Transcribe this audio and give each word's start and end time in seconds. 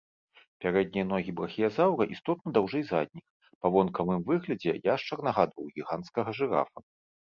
Пярэднія 0.63 1.03
ногі 1.11 1.35
брахіязаўра 1.41 2.03
істотна 2.17 2.47
даўжэй 2.57 2.83
задніх, 2.91 3.25
па 3.61 3.67
вонкавым 3.79 4.27
выглядзе 4.33 4.79
яшчар 4.95 5.17
нагадваў 5.33 5.75
гіганцкага 5.81 6.29
жырафа. 6.45 6.91